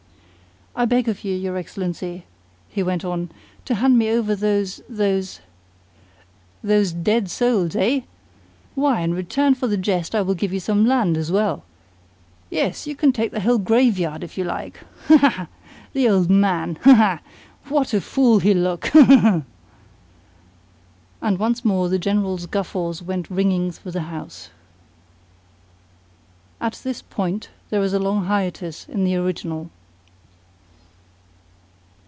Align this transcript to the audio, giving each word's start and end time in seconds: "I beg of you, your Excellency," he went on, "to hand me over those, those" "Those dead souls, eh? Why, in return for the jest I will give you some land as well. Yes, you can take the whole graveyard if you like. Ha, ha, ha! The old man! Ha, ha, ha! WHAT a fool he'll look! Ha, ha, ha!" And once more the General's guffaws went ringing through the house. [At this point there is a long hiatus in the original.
"I 0.73 0.85
beg 0.85 1.09
of 1.09 1.25
you, 1.25 1.35
your 1.35 1.57
Excellency," 1.57 2.23
he 2.69 2.81
went 2.81 3.03
on, 3.03 3.29
"to 3.65 3.75
hand 3.75 3.99
me 3.99 4.09
over 4.09 4.37
those, 4.37 4.81
those" 4.87 5.41
"Those 6.63 6.93
dead 6.93 7.29
souls, 7.29 7.75
eh? 7.75 7.99
Why, 8.73 9.01
in 9.01 9.13
return 9.13 9.53
for 9.53 9.67
the 9.67 9.75
jest 9.75 10.15
I 10.15 10.21
will 10.21 10.33
give 10.33 10.53
you 10.53 10.61
some 10.61 10.85
land 10.85 11.17
as 11.17 11.29
well. 11.29 11.63
Yes, 12.49 12.87
you 12.87 12.95
can 12.95 13.11
take 13.11 13.33
the 13.33 13.41
whole 13.41 13.57
graveyard 13.57 14.23
if 14.23 14.37
you 14.37 14.45
like. 14.45 14.79
Ha, 15.09 15.17
ha, 15.17 15.29
ha! 15.29 15.47
The 15.91 16.07
old 16.07 16.29
man! 16.29 16.77
Ha, 16.83 16.93
ha, 16.93 16.95
ha! 16.95 17.19
WHAT 17.67 17.93
a 17.93 17.99
fool 17.99 18.39
he'll 18.39 18.57
look! 18.57 18.87
Ha, 18.93 19.03
ha, 19.03 19.17
ha!" 19.17 19.41
And 21.21 21.37
once 21.37 21.65
more 21.65 21.89
the 21.89 21.99
General's 21.99 22.45
guffaws 22.45 23.03
went 23.03 23.29
ringing 23.29 23.73
through 23.73 23.91
the 23.91 24.03
house. 24.03 24.49
[At 26.61 26.79
this 26.81 27.01
point 27.01 27.49
there 27.69 27.83
is 27.83 27.91
a 27.93 27.99
long 27.99 28.23
hiatus 28.25 28.87
in 28.87 29.03
the 29.03 29.17
original. 29.17 29.69